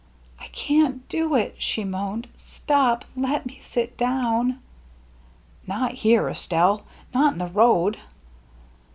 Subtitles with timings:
[0.39, 4.57] "I can't do it!" she moaned." Stop— let me sit down.""
[5.67, 6.87] Not here, Estelle!
[7.13, 7.99] Not in the road